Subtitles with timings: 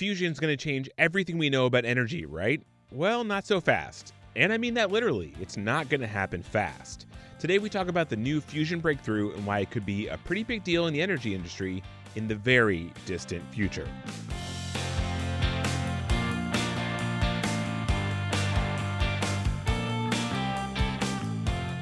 [0.00, 2.62] Fusion's going to change everything we know about energy, right?
[2.90, 4.14] Well, not so fast.
[4.34, 5.34] And I mean that literally.
[5.38, 7.04] It's not going to happen fast.
[7.38, 10.42] Today, we talk about the new fusion breakthrough and why it could be a pretty
[10.42, 11.82] big deal in the energy industry
[12.16, 13.86] in the very distant future.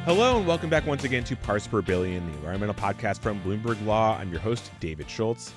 [0.05, 3.81] Hello, and welcome back once again to Parts Per Billion, the environmental podcast from Bloomberg
[3.87, 4.19] Law.
[4.19, 5.55] I'm your host, David Schultz.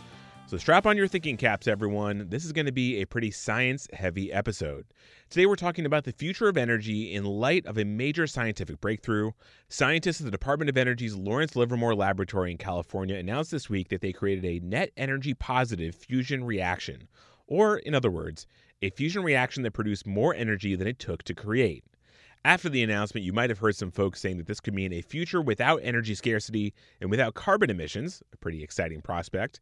[0.51, 2.27] So strap on your thinking caps, everyone.
[2.27, 4.85] This is going to be a pretty science heavy episode.
[5.29, 9.31] Today, we're talking about the future of energy in light of a major scientific breakthrough.
[9.69, 14.01] Scientists at the Department of Energy's Lawrence Livermore Laboratory in California announced this week that
[14.01, 17.07] they created a net energy positive fusion reaction,
[17.47, 18.45] or, in other words,
[18.81, 21.85] a fusion reaction that produced more energy than it took to create.
[22.43, 25.01] After the announcement, you might have heard some folks saying that this could mean a
[25.01, 29.61] future without energy scarcity and without carbon emissions, a pretty exciting prospect.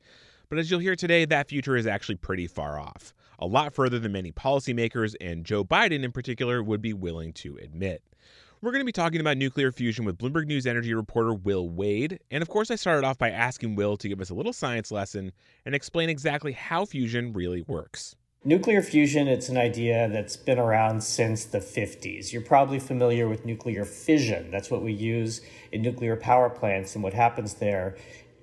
[0.49, 3.99] But as you'll hear today, that future is actually pretty far off, a lot further
[3.99, 8.01] than many policymakers and Joe Biden in particular would be willing to admit.
[8.59, 12.19] We're going to be talking about nuclear fusion with Bloomberg News energy reporter Will Wade.
[12.31, 14.91] And of course, I started off by asking Will to give us a little science
[14.91, 15.33] lesson
[15.67, 18.15] and explain exactly how fusion really works.
[18.43, 22.33] Nuclear fusion, it's an idea that's been around since the 50s.
[22.33, 24.49] You're probably familiar with nuclear fission.
[24.49, 26.95] That's what we use in nuclear power plants.
[26.95, 27.97] And what happens there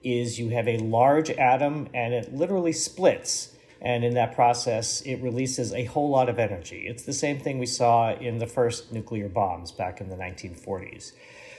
[0.06, 3.52] is you have a large atom and it literally splits.
[3.80, 6.86] And in that process, it releases a whole lot of energy.
[6.86, 11.12] It's the same thing we saw in the first nuclear bombs back in the 1940s.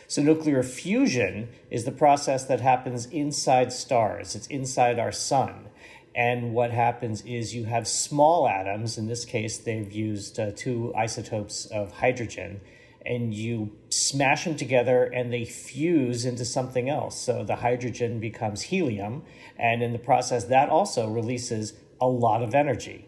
[0.07, 5.67] So, nuclear fusion is the process that happens inside stars, it's inside our sun.
[6.15, 10.91] And what happens is you have small atoms, in this case, they've used uh, two
[10.95, 12.61] isotopes of hydrogen,
[13.07, 17.19] and you smash them together and they fuse into something else.
[17.19, 19.23] So the hydrogen becomes helium,
[19.57, 23.07] and in the process, that also releases a lot of energy.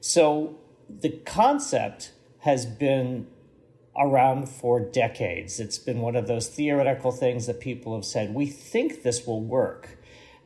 [0.00, 0.58] So
[0.88, 3.26] the concept has been
[3.96, 5.60] around for decades.
[5.60, 9.40] It's been one of those theoretical things that people have said, we think this will
[9.42, 9.98] work.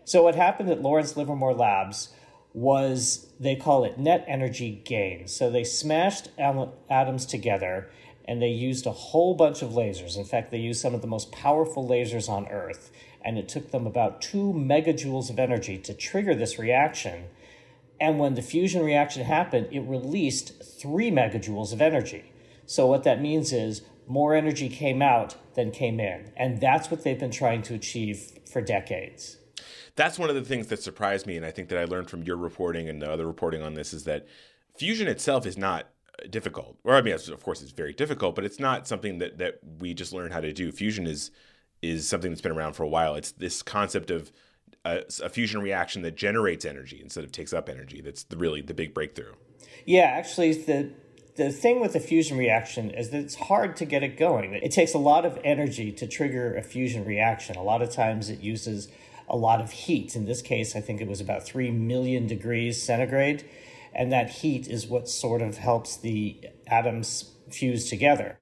[0.05, 2.09] So what happened at Lawrence Livermore Labs
[2.55, 5.28] was they call it net energy gain.
[5.28, 7.91] So they smashed atoms together
[8.28, 10.19] and they used a whole bunch of lasers.
[10.19, 12.93] In fact, they used some of the most powerful lasers on Earth,
[13.25, 17.25] and it took them about two megajoules of energy to trigger this reaction.
[17.99, 22.31] And when the fusion reaction happened, it released three megajoules of energy.
[22.67, 26.31] So, what that means is more energy came out than came in.
[26.37, 29.38] And that's what they've been trying to achieve for decades.
[29.97, 31.38] That's one of the things that surprised me.
[31.38, 33.94] And I think that I learned from your reporting and the other reporting on this
[33.94, 34.28] is that
[34.77, 35.88] fusion itself is not
[36.31, 36.79] difficult.
[36.84, 39.95] Or I mean, of course, it's very difficult, but it's not something that that we
[39.95, 40.73] just learn how to do.
[40.73, 41.31] Fusion is
[41.83, 43.15] is something that's been around for a while.
[43.15, 44.33] It's this concept of
[44.84, 48.01] uh, a, a fusion reaction that generates energy instead of takes up energy.
[48.01, 49.34] That's the, really the big breakthrough.
[49.84, 50.93] Yeah, actually, the
[51.37, 54.55] the thing with the fusion reaction is that it's hard to get it going.
[54.55, 57.56] It takes a lot of energy to trigger a fusion reaction.
[57.56, 58.89] A lot of times, it uses
[59.29, 60.17] a lot of heat.
[60.17, 63.45] In this case, I think it was about three million degrees centigrade
[63.94, 68.38] and that heat is what sort of helps the atoms fuse together.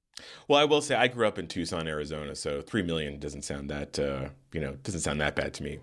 [0.47, 3.69] Well, I will say I grew up in Tucson, Arizona, so three million doesn't sound
[3.69, 5.79] that uh, you know doesn't sound that bad to me.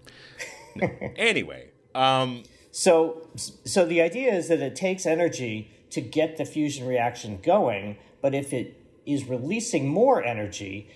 [0.77, 0.89] No.
[1.17, 6.87] anyway, um, so so the idea is that it takes energy to get the fusion
[6.87, 10.91] reaction going, but if it is releasing more energy,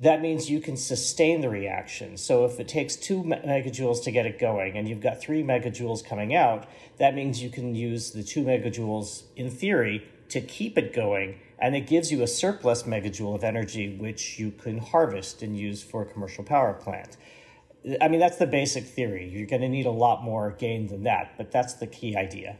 [0.00, 2.16] that means you can sustain the reaction.
[2.16, 6.02] So if it takes two megajoules to get it going and you've got three megajoules
[6.04, 6.66] coming out,
[6.98, 11.38] that means you can use the two megajoules in theory to keep it going.
[11.58, 15.82] And it gives you a surplus megajoule of energy, which you can harvest and use
[15.82, 17.18] for a commercial power plant.
[18.00, 19.28] I mean, that's the basic theory.
[19.28, 22.56] You're going to need a lot more gain than that, but that's the key idea.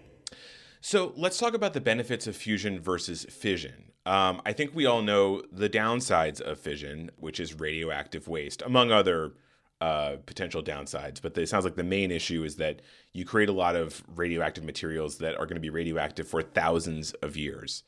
[0.83, 3.90] So let's talk about the benefits of fusion versus fission.
[4.07, 8.91] Um, I think we all know the downsides of fission, which is radioactive waste, among
[8.91, 9.33] other
[9.81, 11.21] uh, potential downsides.
[11.21, 12.81] But it sounds like the main issue is that
[13.13, 17.13] you create a lot of radioactive materials that are going to be radioactive for thousands
[17.15, 17.83] of years.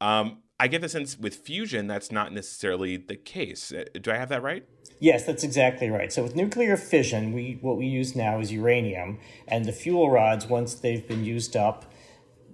[0.00, 3.72] Um, I get the sense with fusion that's not necessarily the case.
[3.72, 4.66] Uh, do I have that right?
[4.98, 6.12] Yes, that's exactly right.
[6.12, 9.18] So with nuclear fission, we what we use now is uranium,
[9.48, 11.86] and the fuel rods once they've been used up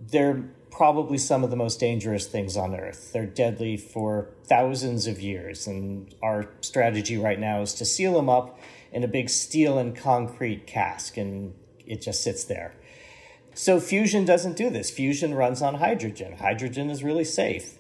[0.01, 3.13] they're probably some of the most dangerous things on Earth.
[3.13, 8.29] They're deadly for thousands of years, and our strategy right now is to seal them
[8.29, 8.59] up
[8.93, 11.55] in a big steel and concrete cask, and
[11.87, 12.75] it just sits there.
[13.55, 14.91] So fusion doesn't do this.
[14.91, 16.37] Fusion runs on hydrogen.
[16.37, 17.79] Hydrogen is really safe.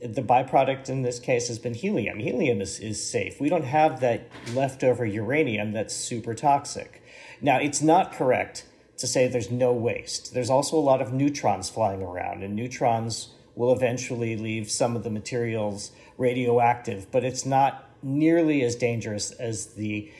[0.00, 2.20] The byproduct in this case has been helium.
[2.20, 3.38] Helium is, is safe.
[3.38, 7.02] We don't have that leftover uranium that's super toxic.
[7.42, 8.64] Now, it's not correct
[9.00, 10.32] to say there's no waste.
[10.34, 15.02] There's also a lot of neutrons flying around, and neutrons will eventually leave some of
[15.02, 20.10] the materials radioactive, but it's not nearly as dangerous as the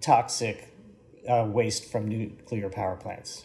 [0.00, 0.74] toxic
[1.28, 3.42] uh, waste from nuclear power plants.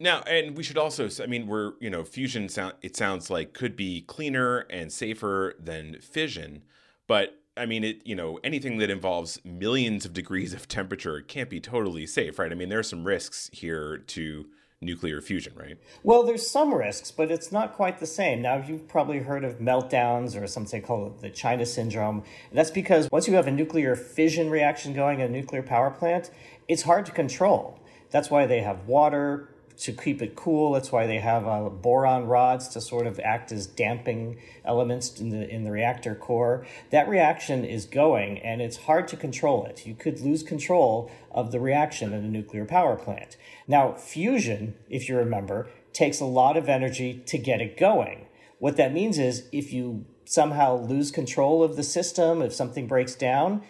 [0.00, 3.52] Now, and we should also, I mean, we're, you know, fusion sound, it sounds like
[3.52, 6.62] could be cleaner and safer than fission,
[7.06, 11.50] but I mean, it, you know, anything that involves millions of degrees of temperature can't
[11.50, 12.50] be totally safe, right?
[12.50, 14.46] I mean, there are some risks here to
[14.80, 15.78] nuclear fusion, right?
[16.02, 18.42] Well, there's some risks, but it's not quite the same.
[18.42, 22.24] Now, you've probably heard of meltdowns or some say call it the China syndrome.
[22.50, 25.90] And that's because once you have a nuclear fission reaction going in a nuclear power
[25.90, 26.30] plant,
[26.68, 27.78] it's hard to control.
[28.10, 30.72] That's why they have water, to keep it cool.
[30.72, 35.30] That's why they have uh, boron rods to sort of act as damping elements in
[35.30, 36.66] the in the reactor core.
[36.90, 39.86] That reaction is going, and it's hard to control it.
[39.86, 43.36] You could lose control of the reaction in a nuclear power plant.
[43.66, 48.26] Now, fusion, if you remember, takes a lot of energy to get it going.
[48.58, 53.14] What that means is if you somehow lose control of the system, if something breaks
[53.14, 53.62] down,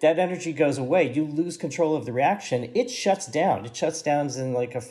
[0.00, 1.12] that energy goes away.
[1.12, 2.70] You lose control of the reaction.
[2.74, 3.64] It shuts down.
[3.64, 4.82] It shuts down in like a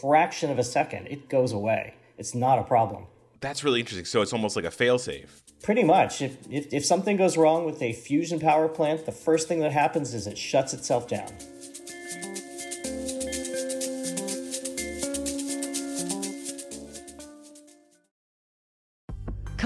[0.00, 1.06] fraction of a second.
[1.08, 1.94] It goes away.
[2.16, 3.06] It's not a problem.
[3.40, 4.04] That's really interesting.
[4.04, 5.28] So it's almost like a failsafe.
[5.62, 6.22] Pretty much.
[6.22, 9.72] If, if, if something goes wrong with a fusion power plant, the first thing that
[9.72, 11.28] happens is it shuts itself down.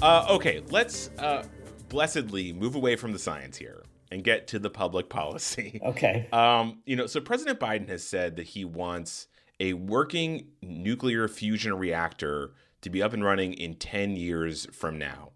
[0.00, 1.44] Uh, okay, let's uh,
[1.88, 5.80] blessedly move away from the science here and get to the public policy.
[5.84, 6.28] Okay.
[6.32, 9.26] Um, you know, so President Biden has said that he wants
[9.58, 12.52] a working nuclear fusion reactor
[12.82, 15.32] to be up and running in 10 years from now.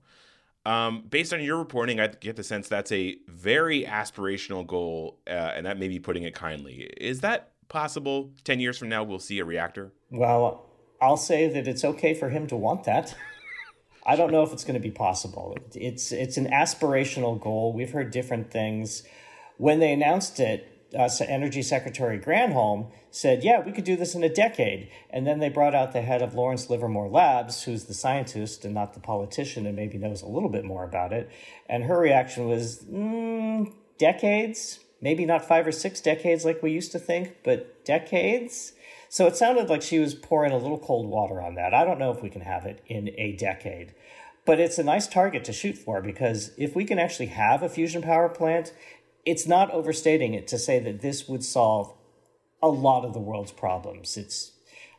[0.64, 5.30] Um, based on your reporting, I get the sense that's a very aspirational goal, uh,
[5.30, 6.88] and that may be putting it kindly.
[6.98, 8.30] Is that possible?
[8.44, 9.92] 10 years from now, we'll see a reactor?
[10.10, 10.68] Well,
[11.00, 13.16] I'll say that it's okay for him to want that.
[14.04, 15.56] I don't know if it's going to be possible.
[15.74, 17.72] It's it's an aspirational goal.
[17.72, 19.04] We've heard different things.
[19.58, 20.68] When they announced it,
[20.98, 25.38] uh, Energy Secretary Granholm said, "Yeah, we could do this in a decade." And then
[25.38, 29.00] they brought out the head of Lawrence Livermore Labs, who's the scientist and not the
[29.00, 31.30] politician, and maybe knows a little bit more about it.
[31.68, 34.80] And her reaction was, mm, "Decades?
[35.00, 38.72] Maybe not five or six decades like we used to think, but decades."
[39.12, 41.74] So it sounded like she was pouring a little cold water on that.
[41.74, 43.92] I don't know if we can have it in a decade,
[44.46, 47.68] but it's a nice target to shoot for because if we can actually have a
[47.68, 48.72] fusion power plant,
[49.26, 51.92] it's not overstating it to say that this would solve
[52.62, 54.16] a lot of the world's problems.
[54.16, 54.52] It's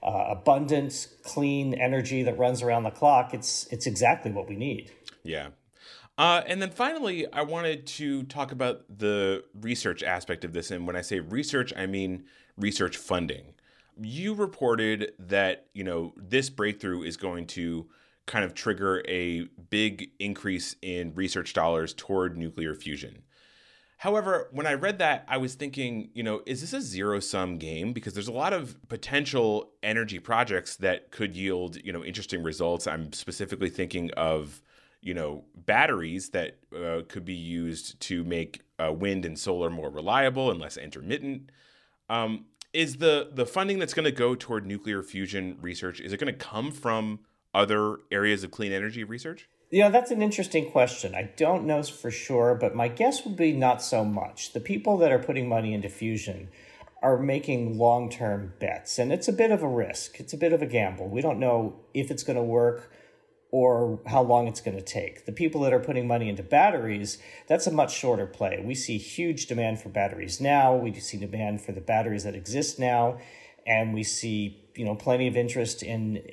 [0.04, 3.34] uh, abundant, clean energy that runs around the clock.
[3.34, 4.92] It's it's exactly what we need.
[5.24, 5.48] Yeah.
[6.20, 10.70] Uh, and then finally, I wanted to talk about the research aspect of this.
[10.70, 13.56] And when I say research, I mean research funding
[14.00, 17.88] you reported that you know this breakthrough is going to
[18.26, 23.24] kind of trigger a big increase in research dollars toward nuclear fusion.
[23.98, 27.58] However, when I read that, I was thinking, you know, is this a zero sum
[27.58, 27.94] game?
[27.94, 32.86] Because there's a lot of potential energy projects that could yield, you know, interesting results.
[32.86, 34.62] I'm specifically thinking of,
[35.02, 39.90] you know, batteries that uh, could be used to make uh, wind and solar more
[39.90, 41.50] reliable and less intermittent.
[42.10, 46.20] Um, is the the funding that's going to go toward nuclear fusion research is it
[46.20, 47.20] going to come from
[47.54, 49.48] other areas of clean energy research?
[49.70, 51.16] You know, that's an interesting question.
[51.16, 54.54] I don't know for sure, but my guess would be not so much.
[54.54, 56.50] The people that are putting money into fusion
[57.02, 60.20] are making long term bets, and it's a bit of a risk.
[60.20, 61.10] It's a bit of a gamble.
[61.10, 62.92] We don't know if it's going to work
[63.54, 65.28] or how long it's going to take.
[65.28, 68.60] The people that are putting money into batteries, that's a much shorter play.
[68.66, 70.76] We see huge demand for batteries now.
[70.76, 73.20] We see demand for the batteries that exist now,
[73.68, 76.24] and we see you know plenty of interest in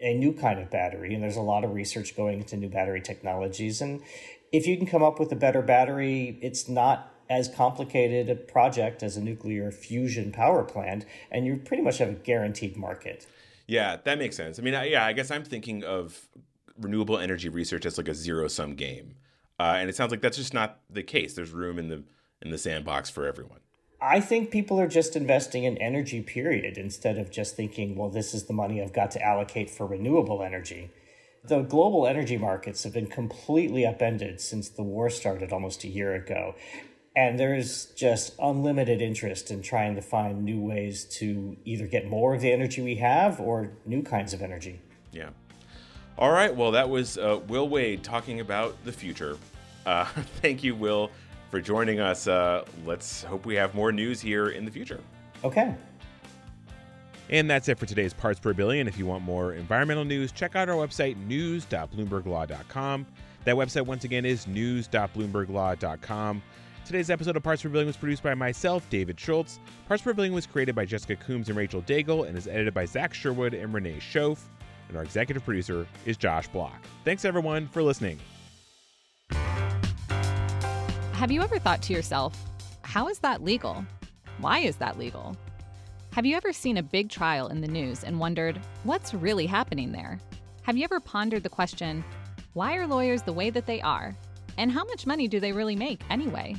[0.00, 1.14] a new kind of battery.
[1.14, 3.80] And there's a lot of research going into new battery technologies.
[3.80, 4.00] And
[4.52, 9.02] if you can come up with a better battery, it's not as complicated a project
[9.02, 13.26] as a nuclear fusion power plant, and you pretty much have a guaranteed market.
[13.66, 14.60] Yeah, that makes sense.
[14.60, 16.28] I mean, yeah, I guess I'm thinking of
[16.80, 19.16] renewable energy research as like a zero sum game,
[19.58, 21.34] uh, and it sounds like that's just not the case.
[21.34, 22.04] There's room in the
[22.40, 23.60] in the sandbox for everyone.
[24.00, 28.32] I think people are just investing in energy, period, instead of just thinking, well, this
[28.32, 30.90] is the money I've got to allocate for renewable energy.
[31.44, 36.14] The global energy markets have been completely upended since the war started almost a year
[36.14, 36.54] ago.
[37.16, 42.34] And there's just unlimited interest in trying to find new ways to either get more
[42.34, 44.80] of the energy we have or new kinds of energy.
[45.10, 45.30] Yeah.
[46.18, 46.54] All right.
[46.54, 49.38] Well, that was uh, Will Wade talking about the future.
[49.86, 50.04] Uh,
[50.42, 51.12] thank you, Will,
[51.50, 52.26] for joining us.
[52.26, 55.00] Uh, let's hope we have more news here in the future.
[55.44, 55.72] Okay.
[57.30, 58.88] And that's it for today's Parts Per Billion.
[58.88, 63.06] If you want more environmental news, check out our website, news.bloomberglaw.com.
[63.44, 66.42] That website, once again, is news.bloomberglaw.com.
[66.84, 69.60] Today's episode of Parts Per Billion was produced by myself, David Schultz.
[69.86, 72.86] Parts Per Billion was created by Jessica Coombs and Rachel Daigle and is edited by
[72.86, 74.38] Zach Sherwood and Renee Schoof
[74.88, 76.84] and our executive producer is Josh Block.
[77.04, 78.18] Thanks everyone for listening.
[81.12, 82.36] Have you ever thought to yourself,
[82.82, 83.84] how is that legal?
[84.38, 85.36] Why is that legal?
[86.12, 89.92] Have you ever seen a big trial in the news and wondered, what's really happening
[89.92, 90.18] there?
[90.62, 92.04] Have you ever pondered the question,
[92.54, 94.16] why are lawyers the way that they are?
[94.56, 96.56] And how much money do they really make anyway?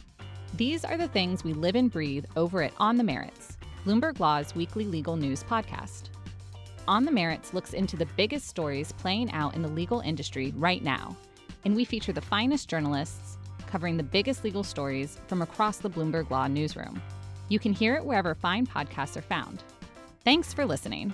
[0.55, 4.55] These are the things we live and breathe over at On the Merits, Bloomberg Law's
[4.55, 6.08] weekly legal news podcast.
[6.89, 10.83] On the Merits looks into the biggest stories playing out in the legal industry right
[10.83, 11.15] now,
[11.63, 16.31] and we feature the finest journalists covering the biggest legal stories from across the Bloomberg
[16.31, 16.99] Law newsroom.
[17.47, 19.61] You can hear it wherever fine podcasts are found.
[20.23, 21.13] Thanks for listening.